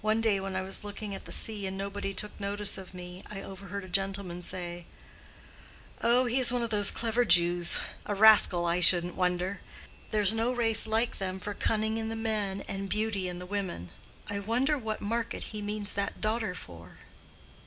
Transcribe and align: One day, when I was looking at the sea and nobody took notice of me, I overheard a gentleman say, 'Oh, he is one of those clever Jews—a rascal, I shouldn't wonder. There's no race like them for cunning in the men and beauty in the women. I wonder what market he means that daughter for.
One 0.00 0.22
day, 0.22 0.40
when 0.40 0.56
I 0.56 0.62
was 0.62 0.82
looking 0.82 1.14
at 1.14 1.26
the 1.26 1.30
sea 1.30 1.66
and 1.66 1.76
nobody 1.76 2.14
took 2.14 2.40
notice 2.40 2.78
of 2.78 2.94
me, 2.94 3.22
I 3.30 3.42
overheard 3.42 3.84
a 3.84 3.88
gentleman 3.90 4.42
say, 4.42 4.86
'Oh, 6.00 6.24
he 6.24 6.40
is 6.40 6.50
one 6.50 6.62
of 6.62 6.70
those 6.70 6.90
clever 6.90 7.26
Jews—a 7.26 8.14
rascal, 8.14 8.64
I 8.64 8.80
shouldn't 8.80 9.14
wonder. 9.14 9.60
There's 10.10 10.32
no 10.32 10.52
race 10.52 10.86
like 10.86 11.18
them 11.18 11.38
for 11.38 11.52
cunning 11.52 11.98
in 11.98 12.08
the 12.08 12.16
men 12.16 12.62
and 12.62 12.88
beauty 12.88 13.28
in 13.28 13.40
the 13.40 13.44
women. 13.44 13.90
I 14.30 14.38
wonder 14.38 14.78
what 14.78 15.02
market 15.02 15.42
he 15.52 15.60
means 15.60 15.92
that 15.92 16.22
daughter 16.22 16.54
for. 16.54 16.96